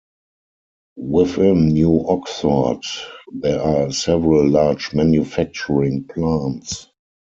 Within 0.97 1.67
New 1.67 2.03
Oxford 2.07 2.81
there 3.33 3.61
are 3.61 3.91
several 3.91 4.49
large 4.49 4.95
manufacturing 4.95 6.05
plants. 6.05 6.87